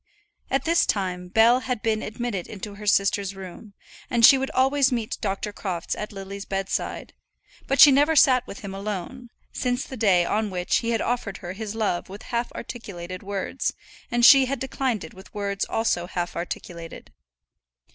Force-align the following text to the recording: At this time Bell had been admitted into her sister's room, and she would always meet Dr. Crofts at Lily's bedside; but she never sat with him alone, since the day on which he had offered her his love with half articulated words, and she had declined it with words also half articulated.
At 0.49 0.63
this 0.65 0.87
time 0.87 1.27
Bell 1.27 1.59
had 1.59 1.83
been 1.83 2.01
admitted 2.01 2.47
into 2.47 2.73
her 2.73 2.87
sister's 2.87 3.35
room, 3.35 3.75
and 4.09 4.25
she 4.25 4.35
would 4.35 4.49
always 4.49 4.91
meet 4.91 5.19
Dr. 5.21 5.53
Crofts 5.53 5.93
at 5.93 6.11
Lily's 6.11 6.43
bedside; 6.45 7.13
but 7.67 7.79
she 7.79 7.91
never 7.91 8.15
sat 8.15 8.47
with 8.47 8.61
him 8.61 8.73
alone, 8.73 9.29
since 9.53 9.83
the 9.85 9.95
day 9.95 10.25
on 10.25 10.49
which 10.49 10.77
he 10.77 10.89
had 10.89 11.01
offered 11.01 11.37
her 11.37 11.53
his 11.53 11.75
love 11.75 12.09
with 12.09 12.23
half 12.33 12.51
articulated 12.53 13.21
words, 13.21 13.75
and 14.09 14.25
she 14.25 14.45
had 14.45 14.59
declined 14.59 15.03
it 15.03 15.13
with 15.13 15.31
words 15.35 15.65
also 15.65 16.07
half 16.07 16.35
articulated. 16.35 17.11